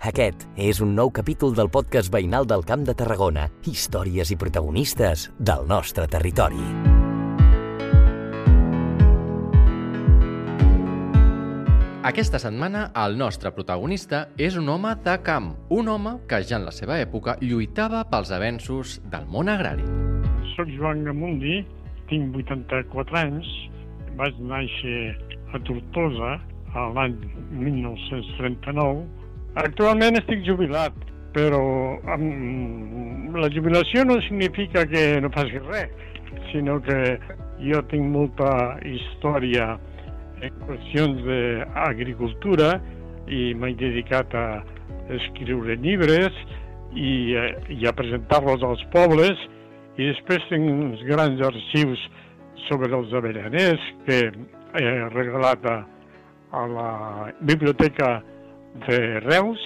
Aquest 0.00 0.46
és 0.56 0.78
un 0.80 0.94
nou 0.96 1.10
capítol 1.12 1.50
del 1.52 1.68
podcast 1.68 2.08
veïnal 2.08 2.46
del 2.48 2.62
Camp 2.64 2.86
de 2.88 2.94
Tarragona. 2.96 3.42
Històries 3.68 4.30
i 4.32 4.36
protagonistes 4.40 5.26
del 5.36 5.66
nostre 5.68 6.06
territori. 6.08 6.62
Aquesta 12.08 12.40
setmana 12.40 12.86
el 13.02 13.18
nostre 13.20 13.52
protagonista 13.52 14.22
és 14.40 14.56
un 14.56 14.72
home 14.72 14.94
de 15.04 15.18
camp, 15.20 15.52
un 15.68 15.92
home 15.92 16.16
que 16.24 16.40
ja 16.48 16.56
en 16.56 16.64
la 16.70 16.72
seva 16.72 16.96
època 17.04 17.36
lluitava 17.44 18.00
pels 18.08 18.32
avenços 18.32 18.96
del 19.12 19.28
món 19.28 19.52
agrari. 19.52 19.84
Soc 20.56 20.72
Joan 20.80 21.04
Gamundi, 21.04 21.60
tinc 22.08 22.40
84 22.40 23.20
anys, 23.26 23.52
vaig 24.16 24.40
néixer 24.48 25.12
a 25.52 25.60
Tortosa 25.68 26.38
l'any 26.96 27.20
1939. 27.52 29.19
Actualment 29.58 30.14
estic 30.14 30.44
jubilat, 30.46 30.94
però 31.34 31.62
amb... 32.14 33.34
la 33.34 33.48
jubilació 33.50 34.04
no 34.06 34.20
significa 34.22 34.84
que 34.86 35.20
no 35.22 35.30
faci 35.34 35.58
res, 35.64 35.90
sinó 36.52 36.78
que 36.82 37.18
jo 37.58 37.82
tinc 37.90 38.06
molta 38.14 38.78
història 38.86 39.72
en 40.40 40.54
qüestions 40.66 41.22
d'agricultura 41.26 42.76
i 43.26 43.50
m'he 43.58 43.74
dedicat 43.78 44.34
a 44.38 44.46
escriure 45.18 45.76
llibres 45.82 46.34
i, 46.94 47.34
eh, 47.34 47.50
i 47.74 47.86
a 47.86 47.94
presentar-los 47.94 48.62
als 48.66 48.82
pobles. 48.94 49.38
I 49.98 50.12
després 50.12 50.46
tinc 50.48 50.70
uns 50.70 51.02
grans 51.10 51.42
arxius 51.42 52.02
sobre 52.68 52.94
els 52.94 53.12
avellaners 53.18 53.82
que 54.06 54.20
he 54.78 54.90
regalat 55.10 55.66
a, 55.66 55.80
a 56.54 56.66
la 56.70 56.90
biblioteca 57.42 58.20
de 58.86 59.20
Reus 59.26 59.60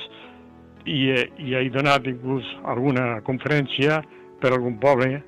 i, 0.85 1.13
i 1.41 1.55
he 1.57 1.69
donat 1.73 2.07
inclús 2.09 2.49
alguna 2.65 3.21
conferència 3.27 4.03
per 4.41 4.53
a 4.53 4.59
algun 4.59 4.77
poble 4.83 5.23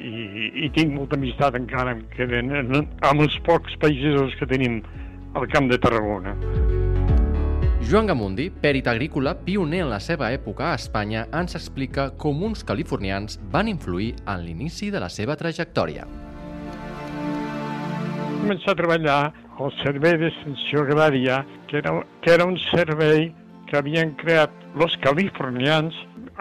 i, 0.00 0.50
i 0.66 0.70
tinc 0.74 0.92
molta 0.94 1.16
amistat 1.16 1.56
encara 1.58 1.94
em 1.96 2.04
queden 2.16 2.52
amb 2.54 3.20
els 3.20 3.36
pocs 3.46 3.76
països 3.82 4.34
que 4.40 4.48
tenim 4.50 4.82
al 5.34 5.48
Camp 5.50 5.70
de 5.70 5.78
Tarragona. 5.82 6.34
Joan 7.84 8.06
Gamundi, 8.08 8.46
pèrit 8.48 8.86
agrícola 8.88 9.34
pioner 9.44 9.82
en 9.84 9.90
la 9.92 9.98
seva 10.00 10.30
època 10.32 10.70
a 10.70 10.76
Espanya, 10.78 11.26
ens 11.36 11.52
explica 11.58 12.06
com 12.16 12.40
uns 12.46 12.64
californians 12.64 13.36
van 13.52 13.68
influir 13.68 14.14
en 14.24 14.40
l'inici 14.46 14.88
de 14.94 15.02
la 15.02 15.10
seva 15.12 15.36
trajectòria. 15.36 16.06
Començar 18.40 18.72
a 18.72 18.78
treballar 18.78 19.18
al 19.60 19.74
Servei 19.82 20.16
d'Extensió 20.22 20.86
Agrària, 20.86 21.42
que 21.74 21.78
era, 21.78 22.06
que 22.22 22.30
era 22.30 22.44
un 22.44 22.58
servei 22.70 23.32
que 23.66 23.76
havien 23.76 24.12
creat 24.20 24.52
els 24.78 24.94
californians 25.02 25.96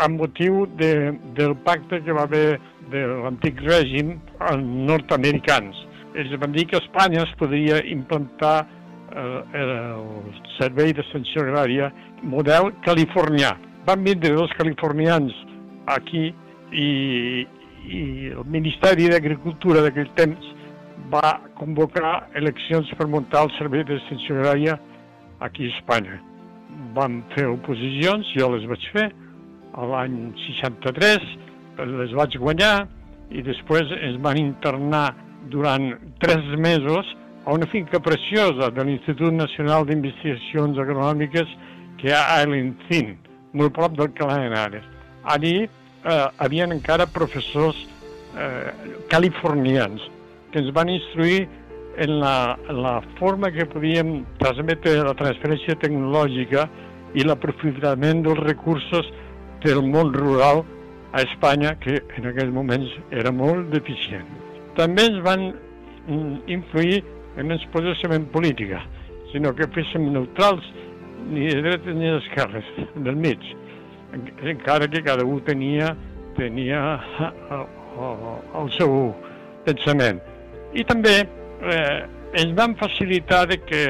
amb 0.05 0.21
motiu 0.21 0.67
de, 0.77 1.13
del 1.37 1.55
pacte 1.65 2.01
que 2.05 2.13
va 2.13 2.27
haver 2.27 2.59
de 2.91 3.01
l'antic 3.07 3.61
règim 3.65 4.19
nord-americans. 4.89 5.79
Ells 6.13 6.37
van 6.37 6.53
dir 6.53 6.67
que 6.69 6.77
Espanya 6.77 7.23
es 7.23 7.33
podria 7.39 7.81
implantar 7.89 8.67
eh, 9.15 9.41
el 9.63 10.37
servei 10.59 10.93
d'extensió 10.93 11.47
agrària 11.47 11.89
model 12.21 12.69
californià. 12.85 13.55
Van 13.89 14.05
vindre 14.05 14.35
els 14.37 14.53
californians 14.59 15.33
aquí 15.97 16.27
i, 16.69 16.89
i 17.89 18.01
el 18.37 18.45
Ministeri 18.45 19.09
d'Agricultura 19.09 19.81
d'aquell 19.81 20.13
temps 20.19 20.53
va 21.09 21.39
convocar 21.57 22.29
eleccions 22.37 22.89
per 22.97 23.09
muntar 23.09 23.47
el 23.47 23.55
servei 23.57 23.85
d'extensió 23.87 24.37
agrària 24.37 24.77
aquí 25.43 25.67
a 25.67 25.75
Espanya. 25.77 26.19
Vam 26.95 27.21
fer 27.35 27.45
oposicions, 27.51 28.29
jo 28.37 28.49
les 28.55 28.65
vaig 28.69 28.85
fer, 28.95 29.09
l'any 29.93 30.17
63, 30.45 31.27
les 31.99 32.13
vaig 32.17 32.37
guanyar 32.41 32.85
i 33.33 33.41
després 33.45 33.91
ens 33.99 34.19
van 34.21 34.37
internar 34.39 35.11
durant 35.51 35.91
tres 36.21 36.45
mesos 36.61 37.09
a 37.45 37.53
una 37.53 37.67
finca 37.67 37.99
preciosa 37.99 38.69
de 38.71 38.85
l'Institut 38.85 39.33
Nacional 39.35 39.85
d'Investigacions 39.87 40.79
Agronòmiques 40.79 41.49
que 41.99 42.09
hi 42.09 42.13
ha 42.15 42.23
a 42.35 42.43
Elencín, 42.45 43.17
molt 43.53 43.73
prop 43.75 43.97
del 43.97 44.13
Henares. 44.15 44.85
Allí 45.23 45.63
eh, 45.63 46.27
havien 46.37 46.71
encara 46.71 47.07
professors 47.07 47.77
eh, 48.37 48.71
californians 49.09 50.01
que 50.51 50.61
ens 50.61 50.71
van 50.75 50.89
instruir 50.89 51.47
en 51.97 52.19
la, 52.19 52.57
en 52.69 52.81
la 52.81 53.01
forma 53.19 53.51
que 53.51 53.65
podíem 53.69 54.23
transmetre 54.39 54.95
la 55.05 55.13
transferència 55.17 55.77
tecnològica 55.81 56.67
i 57.13 57.25
l'aprofitament 57.25 58.23
dels 58.25 58.41
recursos 58.41 59.09
del 59.63 59.83
món 59.85 60.13
rural 60.15 60.63
a 61.13 61.21
Espanya, 61.21 61.75
que 61.79 61.99
en 62.17 62.29
aquells 62.31 62.53
moments 62.53 62.89
era 63.11 63.31
molt 63.31 63.69
deficient. 63.73 64.25
També 64.77 65.05
ens 65.11 65.19
van 65.25 65.51
mm, 65.51 66.39
influir 66.55 67.03
en 67.37 67.51
ens 67.53 67.67
en 68.09 68.25
política, 68.33 68.81
sinó 69.31 69.53
que 69.53 69.67
féssim 69.67 70.11
neutrals 70.13 70.65
ni 71.29 71.47
de 71.47 71.61
dretes 71.61 71.95
ni 71.95 72.09
d'esquerres, 72.09 72.65
del 72.95 73.15
mig, 73.15 73.39
encara 74.43 74.87
que 74.87 75.01
cada 75.03 75.23
un 75.25 75.39
tenia, 75.41 75.95
tenia 76.35 76.99
el 78.59 78.69
seu 78.77 79.13
pensament. 79.65 80.19
I 80.73 80.83
també 80.83 81.21
eh, 81.69 81.99
ens 82.41 82.55
van 82.57 82.73
facilitar 82.79 83.45
de 83.47 83.59
que 83.61 83.83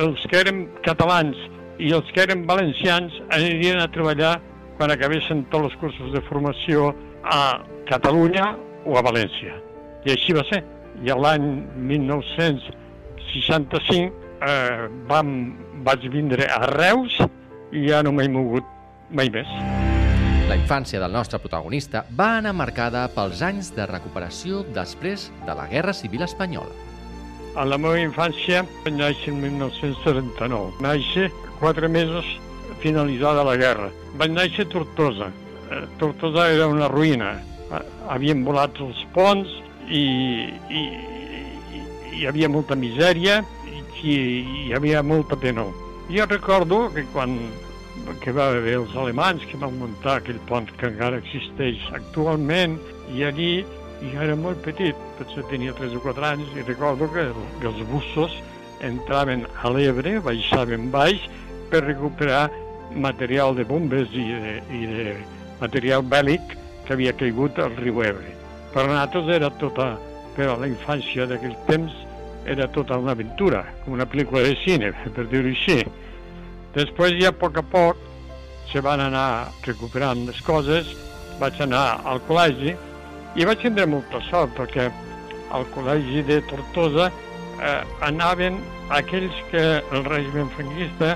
els 0.00 0.22
que 0.30 0.40
érem 0.40 0.64
catalans 0.86 1.36
i 1.82 1.90
els 1.92 2.08
que 2.14 2.22
érem 2.24 2.46
valencians 2.48 3.12
anirien 3.34 3.78
a 3.82 3.90
treballar 3.92 4.38
quan 4.78 4.90
acabessin 4.94 5.44
tots 5.52 5.66
els 5.70 5.76
cursos 5.80 6.08
de 6.14 6.20
formació 6.28 6.76
a 7.22 7.60
Catalunya 7.88 8.56
o 8.86 8.98
a 8.98 9.02
València. 9.04 9.54
I 10.06 10.10
així 10.14 10.32
va 10.34 10.44
ser. 10.48 10.62
I 11.02 11.10
l'any 11.16 11.44
1965 11.90 14.12
eh, 14.46 14.88
vam, 15.08 15.28
vaig 15.86 16.00
vindre 16.12 16.44
a 16.50 16.66
Reus 16.70 17.12
i 17.72 17.88
ja 17.88 18.02
no 18.04 18.12
m'he 18.14 18.28
mogut 18.30 18.64
mai 19.10 19.30
més. 19.32 19.48
La 20.48 20.56
infància 20.58 21.00
del 21.00 21.12
nostre 21.14 21.38
protagonista 21.40 22.04
va 22.18 22.36
anar 22.38 22.52
marcada 22.52 23.08
pels 23.14 23.42
anys 23.46 23.74
de 23.76 23.86
recuperació 23.88 24.64
després 24.74 25.30
de 25.46 25.54
la 25.56 25.66
Guerra 25.70 25.92
Civil 25.96 26.22
Espanyola. 26.26 26.91
A 27.54 27.66
la 27.68 27.76
meva 27.76 27.98
infància 28.00 28.62
vaig 28.84 28.94
néixer 28.96 29.32
en 29.34 29.40
1979. 29.42 30.80
Néixer 30.84 31.28
quatre 31.60 31.88
mesos 31.88 32.28
finalitzada 32.80 33.44
la 33.44 33.56
guerra. 33.60 33.90
Vaig 34.20 34.32
néixer 34.32 34.64
a 34.66 34.70
Tortosa. 34.72 35.28
Eh, 35.68 35.82
Tortosa 36.00 36.48
era 36.54 36.68
una 36.70 36.88
ruïna. 36.88 37.34
Havien 38.12 38.44
volat 38.44 38.80
els 38.84 39.02
ponts 39.12 39.52
i, 39.88 40.04
i, 40.72 40.80
i 40.80 41.82
hi 42.22 42.26
havia 42.28 42.48
molta 42.52 42.76
misèria 42.76 43.40
i, 44.02 44.14
hi 44.14 44.72
havia 44.76 45.02
molta 45.02 45.36
pena. 45.36 45.66
Jo 46.12 46.26
recordo 46.28 46.86
que 46.94 47.04
quan 47.12 47.36
que 48.22 48.32
va 48.34 48.48
haver 48.50 48.78
els 48.80 48.96
alemanys 48.96 49.44
que 49.50 49.60
van 49.60 49.76
muntar 49.78 50.18
aquell 50.18 50.40
pont 50.48 50.68
que 50.80 50.88
encara 50.88 51.20
existeix 51.20 51.84
actualment 51.94 52.78
i 53.14 53.24
allí 53.28 53.52
jo 54.10 54.22
era 54.24 54.34
molt 54.38 54.62
petit, 54.64 54.98
potser 55.18 55.44
tenia 55.50 55.74
3 55.78 55.94
o 55.98 56.02
4 56.02 56.26
anys 56.32 56.56
i 56.58 56.64
recordo 56.66 57.06
que, 57.12 57.28
que 57.60 57.70
els 57.70 57.82
bussos 57.90 58.34
entraven 58.82 59.44
a 59.62 59.70
l'Ebre, 59.70 60.16
baixaven 60.24 60.90
baix 60.90 61.22
per 61.70 61.84
recuperar 61.84 62.48
material 62.94 63.54
de 63.56 63.64
bombes 63.64 64.10
i 64.12 64.26
de, 64.26 64.54
i 64.74 64.82
de 64.90 65.16
material 65.60 66.02
bèl·lic 66.02 66.56
que 66.86 66.96
havia 66.96 67.14
caigut 67.16 67.58
al 67.62 67.76
riu 67.78 68.02
Ebre. 68.02 68.34
Per 68.74 68.86
nosaltres 68.88 69.30
era 69.36 69.50
tota, 69.62 69.92
per 70.36 70.48
a 70.50 70.58
la 70.58 70.68
infància 70.68 71.28
d'aquell 71.30 71.56
temps, 71.68 71.94
era 72.48 72.66
tota 72.74 72.98
una 72.98 73.14
aventura, 73.14 73.62
com 73.84 73.94
una 73.94 74.08
pel·lícula 74.08 74.42
de 74.48 74.56
cine, 74.64 74.90
per 75.14 75.28
dir-ho 75.30 75.52
així. 75.52 75.82
Després 76.74 77.20
ja 77.20 77.30
a 77.30 77.36
poc 77.36 77.60
a 77.60 77.62
poc 77.62 78.08
se 78.72 78.80
van 78.82 79.02
anar 79.04 79.52
recuperant 79.66 80.26
les 80.26 80.40
coses, 80.42 80.88
vaig 81.38 81.60
anar 81.62 82.00
al 82.08 82.22
col·legi 82.26 82.74
i 83.36 83.46
vaig 83.48 83.62
tindre 83.62 83.86
molta 83.88 84.20
sort 84.28 84.52
perquè 84.58 84.88
al 85.52 85.64
col·legi 85.72 86.24
de 86.28 86.40
Tortosa 86.48 87.08
eh, 87.08 87.80
anaven 88.04 88.58
aquells 88.92 89.36
que 89.50 89.62
el 89.80 90.04
règim 90.08 90.50
franquista 90.56 91.14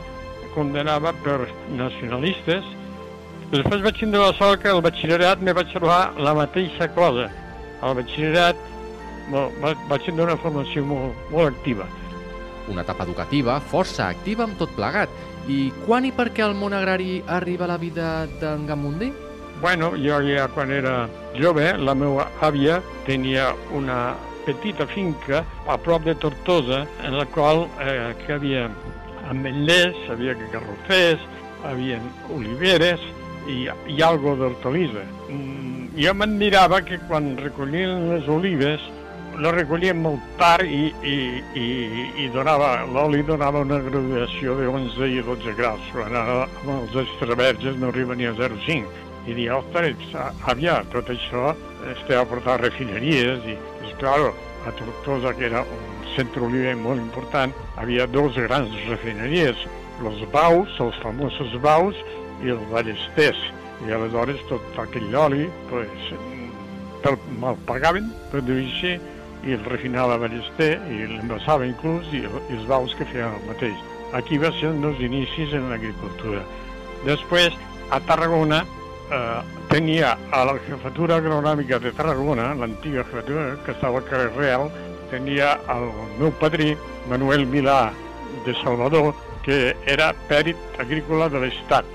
condenava 0.55 1.13
per 1.25 1.43
nacionalistes. 1.77 2.65
Després 3.53 3.85
vaig 3.85 4.01
tindre 4.01 4.23
la 4.23 4.33
sort 4.39 4.63
que 4.63 4.73
al 4.73 4.83
batxillerat 4.85 5.45
me 5.45 5.55
vaig 5.57 5.69
trobar 5.75 6.17
la 6.19 6.33
mateixa 6.37 6.89
cosa. 6.97 7.29
Al 7.85 7.99
batxillerat 7.99 8.65
vaig 9.31 10.03
tindre 10.07 10.31
una 10.31 10.41
formació 10.41 10.85
molt, 10.89 11.29
molt 11.35 11.53
activa. 11.53 11.87
Una 12.73 12.83
etapa 12.83 13.05
educativa 13.07 13.61
força 13.73 14.09
activa 14.09 14.47
amb 14.47 14.57
tot 14.59 14.73
plegat. 14.79 15.13
I 15.47 15.69
quan 15.85 16.09
i 16.09 16.11
per 16.11 16.31
què 16.35 16.43
el 16.43 16.57
món 16.59 16.75
agrari 16.75 17.21
arriba 17.31 17.69
la 17.71 17.79
vida 17.79 18.25
d'en 18.41 18.67
Gamundi? 18.67 19.13
Bueno, 19.61 19.93
jo 19.97 20.21
ja 20.21 20.49
quan 20.53 20.71
era 20.71 21.09
jove, 21.39 21.71
la 21.79 21.95
meva 21.95 22.29
àvia 22.45 22.81
tenia 23.07 23.55
una 23.73 24.15
petita 24.45 24.87
finca 24.87 25.45
a 25.67 25.77
prop 25.79 26.05
de 26.05 26.15
Tortosa, 26.15 26.85
en 27.03 27.17
la 27.19 27.25
qual 27.27 27.67
eh, 27.81 28.15
que 28.25 28.37
havia 28.37 28.69
ametllers, 29.31 29.97
havia 30.11 30.37
garrofers, 30.53 31.23
havia 31.65 31.99
oliveres 32.35 33.01
i, 33.49 33.65
i 33.91 34.03
algo 34.03 34.37
d'hortalissa. 34.37 35.03
Mm, 35.31 35.89
jo 35.97 36.15
m'admirava 36.15 36.83
que 36.85 37.01
quan 37.09 37.35
recollien 37.41 38.11
les 38.13 38.29
olives 38.29 38.85
la 39.41 39.51
recollien 39.53 39.99
molt 40.01 40.23
tard 40.41 40.65
i, 40.65 40.87
i, 41.05 41.17
i, 41.61 41.67
i 42.25 42.29
donava, 42.33 42.87
l'oli 42.89 43.21
donava 43.27 43.61
una 43.65 43.79
graduació 43.85 44.57
de 44.57 44.69
11 44.71 45.11
i 45.13 45.25
12 45.27 45.53
graus, 45.59 45.91
quan 45.93 46.15
ara 46.17 46.47
amb 46.47 46.71
els 46.79 46.97
extraverges 47.05 47.77
no 47.81 47.91
arriba 47.93 48.17
ni 48.17 48.29
a 48.29 48.33
0,5. 48.39 49.06
I 49.27 49.35
dia, 49.35 49.57
ostres, 49.59 50.03
aviat, 50.47 50.87
tot 50.93 51.09
això 51.11 51.51
estava 51.91 52.23
a 52.23 52.29
portar 52.31 52.61
refineries 52.63 53.43
i, 53.51 53.57
és 53.83 53.97
clar, 53.99 54.31
a 54.67 54.75
Tortosa, 54.79 55.33
que 55.35 55.49
era 55.49 55.63
un 55.63 56.07
centre 56.15 56.45
oliver 56.47 56.77
molt 56.79 57.03
important, 57.03 57.55
havia 57.77 58.07
dos 58.07 58.39
grans 58.39 58.73
refineries, 58.87 59.67
els 60.05 60.23
Baus, 60.33 60.79
els 60.83 60.97
famosos 61.03 61.59
Baus, 61.63 61.99
i 62.45 62.53
els 62.53 62.63
Ballesters. 62.71 63.41
I 63.87 63.93
aleshores 63.93 64.41
tot 64.49 64.79
aquell 64.81 65.15
oli, 65.21 65.51
pues, 65.71 66.09
te'l 67.05 67.19
mal 67.43 67.59
pagaven, 67.69 68.09
dir 68.33 68.57
així, 68.63 68.97
i 69.47 69.55
el 69.55 69.67
refinava 69.69 70.17
Ballester 70.19 70.73
i 70.91 71.05
l'envasava 71.11 71.67
inclús 71.69 72.09
i, 72.15 72.25
i 72.25 72.57
els 72.57 72.67
Baus 72.71 72.95
que 72.99 73.07
feien 73.13 73.35
el 73.37 73.45
mateix. 73.51 73.77
Aquí 74.17 74.39
va 74.43 74.51
ser 74.57 74.71
els 74.71 74.81
meus 74.81 75.03
inicis 75.03 75.53
en 75.55 75.69
l'agricultura. 75.71 76.43
Després, 77.05 77.55
a 77.93 78.01
Tarragona, 78.09 78.65
eh, 79.11 79.43
tenia 79.69 80.17
a 80.33 80.45
la 80.45 80.57
jefatura 80.67 81.17
agronòmica 81.17 81.79
de 81.79 81.93
Tarragona, 81.93 82.55
l'antiga 82.55 83.05
jefatura, 83.05 83.57
que 83.65 83.73
estava 83.73 83.99
al 83.99 84.05
carrer 84.05 84.33
Real, 84.37 84.71
tenia 85.11 85.57
el 85.73 85.89
meu 86.19 86.33
padrí, 86.41 86.77
Manuel 87.09 87.47
Milà 87.47 87.93
de 88.45 88.55
Salvador, 88.63 89.15
que 89.45 89.77
era 89.87 90.13
pèrit 90.29 90.59
agrícola 90.83 91.29
de 91.31 91.45
l'Estat. 91.45 91.87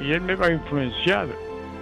I 0.00 0.12
ell 0.14 0.24
me 0.24 0.36
va 0.36 0.52
influenciar. 0.52 1.26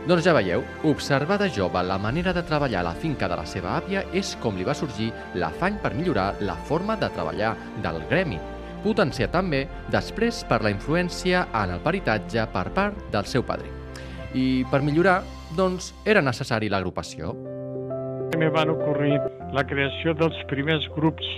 Doncs 0.07 0.23
ja 0.23 0.35
veieu, 0.37 0.63
observar 0.87 1.41
de 1.43 1.49
jove 1.51 1.83
la 1.83 1.99
manera 1.99 2.33
de 2.33 2.45
treballar 2.47 2.85
a 2.85 2.89
la 2.93 2.95
finca 2.95 3.27
de 3.29 3.37
la 3.37 3.47
seva 3.47 3.75
àvia 3.81 4.05
és 4.15 4.37
com 4.43 4.55
li 4.55 4.67
va 4.67 4.77
sorgir 4.79 5.11
l'afany 5.35 5.81
per 5.83 5.97
millorar 5.99 6.37
la 6.47 6.55
forma 6.69 6.95
de 6.97 7.11
treballar 7.11 7.57
del 7.83 7.99
gremi, 8.07 8.39
potenciat 8.87 9.35
també 9.35 9.65
després 9.91 10.45
per 10.47 10.63
la 10.63 10.71
influència 10.71 11.49
en 11.51 11.75
el 11.75 11.83
peritatge 11.83 12.47
per 12.55 12.69
part 12.77 13.11
del 13.11 13.27
seu 13.27 13.43
padrí 13.43 13.76
i 14.37 14.47
per 14.71 14.83
millorar, 14.85 15.23
doncs, 15.57 15.93
era 16.05 16.23
necessari 16.25 16.69
l'agrupació. 16.73 17.33
Me 18.37 18.49
van 18.53 18.71
ocorrir 18.75 19.17
la 19.57 19.65
creació 19.65 20.13
dels 20.19 20.37
primers 20.51 20.85
grups 20.97 21.29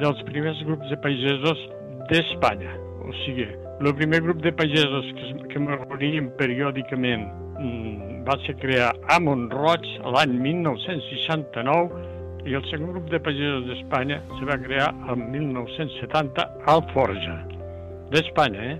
dels 0.00 0.20
primers 0.28 0.58
grups 0.66 0.90
de 0.90 0.98
pagesos 1.00 1.62
d'Espanya. 2.10 2.74
O 3.06 3.14
sigui, 3.24 3.46
el 3.80 3.94
primer 3.94 4.22
grup 4.24 4.42
de 4.42 4.52
pagesos 4.52 5.08
que, 5.16 5.32
que 5.52 5.62
me 5.62 5.76
reunien 5.76 6.28
periòdicament 6.40 7.26
mm, 7.60 8.22
va 8.26 8.36
ser 8.44 8.56
crear 8.60 8.90
a 9.12 9.18
Montroig 9.22 9.86
l'any 10.16 10.34
1969 10.42 12.04
i 12.46 12.54
el 12.58 12.66
segon 12.70 12.92
grup 12.94 13.08
de 13.10 13.20
pagesos 13.22 13.66
d'Espanya 13.70 14.20
se 14.38 14.48
va 14.50 14.58
crear 14.62 14.90
el 15.10 15.22
1970 15.22 16.46
al 16.72 16.84
Forja, 16.92 17.40
d'Espanya, 18.12 18.72
eh? 18.74 18.78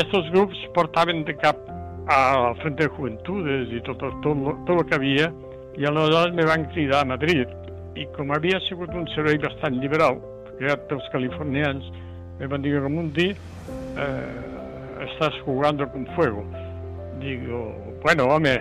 Estos 0.00 0.30
grups 0.32 0.58
portaven 0.74 1.22
de 1.28 1.36
cap 1.38 1.60
al 2.06 2.56
Frente 2.60 2.84
de 2.84 2.90
Juventudes 2.96 3.72
i 3.72 3.80
tot, 3.86 3.98
tot, 3.98 4.16
tot, 4.22 4.64
tot 4.66 4.78
el 4.78 4.86
que 4.88 4.98
havia, 4.98 5.30
i 5.78 5.86
aleshores 5.88 6.34
me 6.36 6.46
van 6.46 6.66
cridar 6.74 7.02
a 7.02 7.08
Madrid. 7.08 7.48
I 7.96 8.06
com 8.16 8.32
havia 8.34 8.60
sigut 8.68 8.92
un 8.94 9.06
servei 9.14 9.38
bastant 9.42 9.78
liberal, 9.82 10.18
creat 10.58 10.86
pels 10.90 11.06
californians, 11.12 11.86
me 12.38 12.48
van 12.50 12.62
dir, 12.64 12.74
Ramundi, 12.82 13.30
eh, 13.30 14.54
estàs 15.08 15.36
jugando 15.46 15.88
con 15.92 16.06
fuego. 16.14 16.44
Digo, 17.20 17.74
bueno, 18.02 18.24
home, 18.34 18.58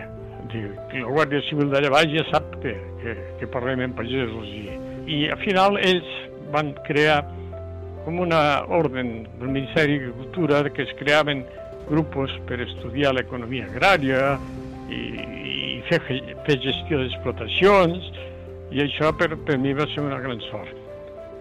digo, 0.54 0.74
la 0.94 1.10
Guàrdia 1.10 1.42
Civil 1.50 1.72
d'allà 1.74 1.90
baix 1.94 2.14
ja 2.14 2.26
sap 2.30 2.54
que, 2.62 2.76
que, 3.02 3.16
que 3.40 3.50
parlem 3.52 3.82
en 3.88 3.96
pagesos. 3.98 4.48
I, 4.48 4.78
I 5.10 5.24
al 5.34 5.42
final 5.42 5.80
ells 5.82 6.12
van 6.54 6.72
crear 6.88 7.24
com 8.06 8.20
una 8.20 8.64
ordre 8.68 9.02
del 9.02 9.50
Ministeri 9.50 9.98
d'Agricultura 9.98 10.64
que 10.70 10.84
es 10.84 10.96
creaven 11.00 11.44
grupos 11.90 12.32
per 12.48 12.62
estudiar 12.64 13.14
l'economia 13.16 13.68
agrària 13.70 14.38
i, 14.90 15.02
i 15.78 15.82
fer, 15.90 16.00
fer 16.46 16.60
gestió 16.64 17.02
d'explotacions 17.02 18.12
i 18.74 18.82
això 18.86 19.12
per, 19.18 19.34
per 19.46 19.60
mi 19.62 19.76
va 19.78 19.88
ser 19.94 20.06
una 20.06 20.22
gran 20.24 20.42
sort. 20.50 20.80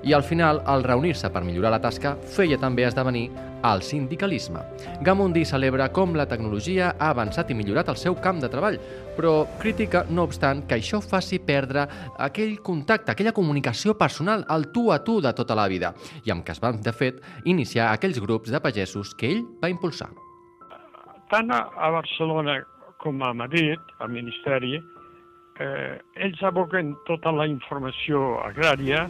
I 0.03 0.13
al 0.13 0.25
final, 0.27 0.59
al 0.67 0.83
reunir-se 0.83 1.31
per 1.31 1.45
millorar 1.47 1.71
la 1.77 1.81
tasca, 1.81 2.17
feia 2.35 2.59
també 2.59 2.83
esdevenir 2.83 3.29
el 3.63 3.85
sindicalisme. 3.87 4.59
Gamundi 5.07 5.45
celebra 5.47 5.87
com 5.95 6.17
la 6.19 6.27
tecnologia 6.27 6.89
ha 6.99 7.13
avançat 7.15 7.53
i 7.53 7.55
millorat 7.55 7.93
el 7.93 8.01
seu 8.01 8.17
camp 8.19 8.41
de 8.43 8.51
treball, 8.51 8.81
però 9.15 9.45
critica, 9.63 10.03
no 10.11 10.27
obstant, 10.27 10.65
que 10.67 10.81
això 10.81 10.99
faci 11.05 11.39
perdre 11.47 11.87
aquell 12.19 12.59
contacte, 12.67 13.15
aquella 13.15 13.37
comunicació 13.37 13.95
personal, 13.95 14.43
el 14.51 14.73
tu 14.75 14.89
a 14.91 14.99
tu 15.07 15.21
de 15.23 15.33
tota 15.39 15.55
la 15.55 15.69
vida, 15.71 15.95
i 16.27 16.35
amb 16.35 16.43
què 16.43 16.57
es 16.57 16.61
van, 16.63 16.83
de 16.83 16.93
fet, 16.93 17.23
iniciar 17.45 17.93
aquells 17.93 18.19
grups 18.19 18.51
de 18.51 18.61
pagesos 18.61 19.15
que 19.15 19.31
ell 19.31 19.47
va 19.63 19.71
impulsar 19.71 20.11
tant 21.33 21.49
a 21.53 21.91
Barcelona 21.91 22.61
com 23.01 23.23
a 23.25 23.33
Madrid, 23.33 23.81
al 23.99 24.11
Ministeri, 24.13 24.77
eh, 25.59 25.99
ells 26.21 26.43
aboquen 26.45 26.93
tota 27.09 27.33
la 27.33 27.47
informació 27.49 28.37
agrària 28.45 29.07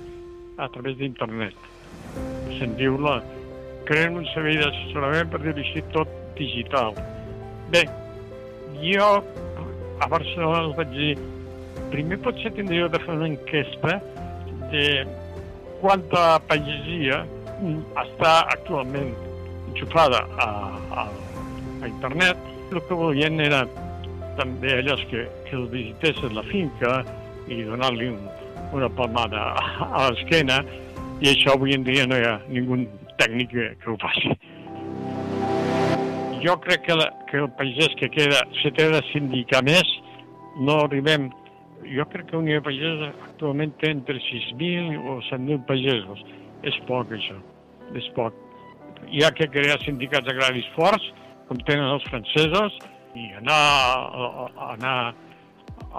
a 0.62 0.68
través 0.74 0.98
d'internet. 1.00 1.56
Se'n 2.58 2.76
diu 2.78 2.98
la... 3.02 3.20
Creen 3.82 4.14
un 4.14 4.26
servei 4.30 4.60
d'assessorament 4.60 5.32
per 5.32 5.40
dir 5.42 5.56
així 5.58 5.80
tot 5.90 6.10
digital. 6.38 6.94
Bé, 7.72 7.82
jo 8.78 9.08
a 9.98 10.06
Barcelona 10.12 10.60
els 10.68 10.76
vaig 10.78 10.92
dir 10.94 11.16
primer 11.90 12.20
potser 12.22 12.52
tindríeu 12.54 12.86
de 12.92 13.00
fer 13.02 13.16
una 13.16 13.32
enquesta 13.32 13.98
de 14.70 14.86
quanta 15.82 16.38
pagesia 16.46 17.24
està 18.04 18.32
actualment 18.54 19.10
enxufada 19.72 20.22
a, 20.46 20.48
a 21.02 21.04
a 21.82 21.90
internet. 21.90 22.38
El 22.72 22.80
que 22.88 22.94
volien 22.96 23.40
era 23.40 23.64
també 24.38 24.78
allòs 24.78 25.02
que, 25.10 25.26
que 25.48 25.58
el 25.58 25.68
visitessin 25.72 26.36
la 26.36 26.44
finca 26.48 27.02
i 27.52 27.62
donar-li 27.66 28.08
un, 28.14 28.22
una 28.72 28.88
palmada 28.96 29.50
a 29.84 30.08
l'esquena 30.10 30.62
i 31.22 31.30
això 31.32 31.56
avui 31.56 31.76
en 31.76 31.84
dia 31.86 32.06
no 32.08 32.18
hi 32.18 32.24
ha 32.26 32.38
ningú 32.48 32.80
tècnic 33.20 33.52
que, 33.52 33.68
que 33.82 33.92
ho 33.92 33.98
faci. 34.02 34.32
Jo 36.42 36.56
crec 36.64 36.82
que, 36.88 36.96
la, 36.98 37.06
que 37.28 37.38
el 37.38 37.50
pagès 37.58 37.92
que 38.00 38.08
queda, 38.10 38.40
se 38.62 38.72
té 38.74 38.88
de 38.90 39.02
sindicar 39.12 39.62
més, 39.66 39.86
no 40.58 40.82
arribem... 40.86 41.30
Jo 41.92 42.06
crec 42.10 42.28
que 42.30 42.38
Unió 42.38 42.60
de 42.60 42.62
Pagès 42.62 43.00
actualment 43.26 43.72
té 43.80 43.90
entre 43.90 44.14
6.000 44.22 45.00
o 45.02 45.16
7.000 45.26 45.64
pagesos. 45.66 46.20
És 46.62 46.76
poc, 46.86 47.10
això. 47.14 47.34
És 47.98 48.06
poc. 48.14 48.36
Hi 49.10 49.24
ha 49.26 49.32
que 49.34 49.48
crear 49.50 49.80
sindicats 49.82 50.30
agraris 50.30 50.68
forts 50.76 51.08
com 51.52 51.60
tenen 51.68 51.90
els 51.92 52.04
francesos, 52.08 52.80
i 53.12 53.28
anar, 53.36 53.60
a, 54.16 54.48
anar 54.72 54.96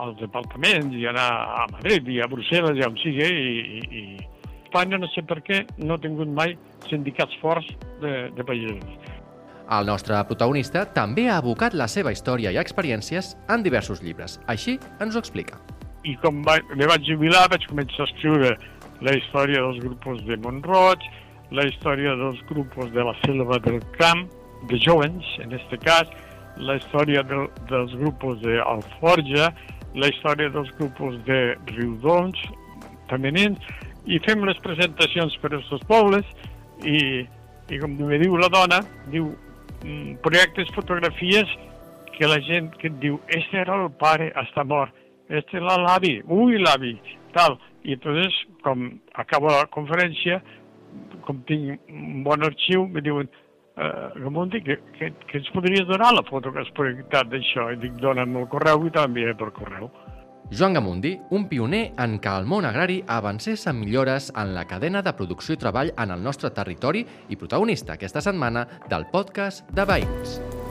als 0.02 0.18
departaments, 0.18 0.96
i 0.98 1.06
anar 1.06 1.30
a 1.62 1.66
Madrid, 1.76 2.10
i 2.10 2.22
a 2.24 2.30
Brussel·les, 2.32 2.80
i 2.80 2.86
on 2.88 2.98
sigui, 3.04 3.28
i, 3.30 3.54
i, 3.62 4.02
i 4.02 4.64
Espanya, 4.64 4.98
no 4.98 5.10
sé 5.14 5.22
per 5.30 5.38
què, 5.46 5.62
no 5.86 5.94
ha 5.94 6.02
tingut 6.02 6.32
mai 6.34 6.56
sindicats 6.90 7.38
forts 7.44 7.70
de, 8.02 8.32
de 8.34 8.46
països. 8.48 8.82
El 9.74 9.86
nostre 9.88 10.18
protagonista 10.28 10.88
també 10.98 11.28
ha 11.30 11.38
abocat 11.38 11.78
la 11.78 11.86
seva 11.88 12.12
història 12.12 12.52
i 12.52 12.58
experiències 12.58 13.36
en 13.54 13.62
diversos 13.64 14.02
llibres. 14.02 14.40
Així 14.50 14.80
ens 15.02 15.14
ho 15.14 15.22
explica. 15.22 15.62
I 16.04 16.18
com 16.26 16.42
va, 16.44 16.58
me 16.74 16.90
vaig 16.90 17.06
jubilar, 17.06 17.46
vaig 17.54 17.70
començar 17.70 18.04
a 18.04 18.10
escriure 18.10 18.56
la 19.06 19.14
història 19.20 19.62
dels 19.62 19.80
grups 19.86 20.26
de 20.26 20.40
Montroig, 20.42 21.06
la 21.54 21.68
història 21.70 22.18
dels 22.18 22.42
grups 22.50 22.90
de 22.98 23.06
la 23.06 23.14
selva 23.22 23.62
del 23.62 23.80
camp, 24.02 24.26
de 24.70 24.80
jóvens, 24.80 25.26
en 25.40 25.54
este 25.54 25.78
cas, 25.78 26.10
la 26.58 26.78
història 26.78 27.24
de, 27.28 27.48
dels 27.70 27.94
grups 28.00 28.42
d'Alforja, 28.44 29.52
la 29.96 30.10
història 30.10 30.50
dels 30.54 30.72
grups 30.78 31.20
de 31.28 31.40
Riudons, 31.74 32.40
femenins, 33.10 33.62
i 34.06 34.20
fem 34.26 34.44
les 34.48 34.60
presentacions 34.64 35.36
per 35.42 35.54
a 35.54 35.60
aquests 35.60 35.88
pobles 35.88 36.28
i, 36.84 37.24
i 37.72 37.80
com 37.80 37.96
me 38.00 38.20
diu 38.22 38.36
la 38.40 38.50
dona, 38.52 38.82
diu 39.14 39.30
mm, 39.84 40.18
projectes 40.26 40.72
fotografies 40.76 41.50
que 42.18 42.28
la 42.30 42.40
gent 42.46 42.74
que 42.80 42.90
et 42.92 42.98
diu 43.02 43.20
este 43.28 43.62
era 43.64 43.78
el 43.82 43.90
pare, 44.00 44.30
està 44.44 44.66
mort, 44.68 44.94
este 45.30 45.58
era 45.58 45.78
l'avi, 45.82 46.18
ui 46.28 46.60
l'avi, 46.62 46.98
tal. 47.34 47.58
I 47.84 47.98
entonces, 47.98 48.36
com 48.64 48.86
acabo 49.20 49.50
la 49.52 49.66
conferència, 49.72 50.40
com 51.26 51.42
tinc 51.50 51.82
un 51.90 52.22
bon 52.24 52.46
arxiu, 52.46 52.86
me 52.88 53.02
diuen, 53.04 53.32
eh, 53.78 54.10
Gamundi, 54.16 54.62
que, 54.64 54.80
que, 54.98 55.12
que 55.28 55.38
ens 55.42 55.52
podries 55.56 55.88
donar 55.88 56.14
la 56.14 56.24
foto 56.30 56.54
que 56.54 56.64
has 56.64 56.72
projectat 56.78 57.30
d'això? 57.32 57.70
I 57.74 57.80
dic, 57.82 58.00
dona'm 58.02 58.42
el 58.44 58.50
correu 58.52 58.88
i 58.88 58.94
t'enviaré 58.94 59.38
per 59.40 59.52
correu. 59.56 59.92
Joan 60.54 60.76
Gamundi, 60.76 61.14
un 61.34 61.48
pioner 61.50 61.84
en 62.04 62.18
què 62.22 62.34
el 62.38 62.46
món 62.46 62.68
agrari 62.70 63.00
avancés 63.08 63.66
en 63.72 63.80
millores 63.80 64.30
en 64.36 64.54
la 64.54 64.68
cadena 64.70 65.02
de 65.02 65.16
producció 65.18 65.56
i 65.56 65.62
treball 65.62 65.94
en 65.98 66.14
el 66.14 66.22
nostre 66.22 66.52
territori 66.52 67.06
i 67.30 67.40
protagonista 67.40 67.96
aquesta 67.96 68.22
setmana 68.22 68.68
del 68.90 69.08
podcast 69.14 69.66
de 69.72 69.88
Veïns. 69.88 70.63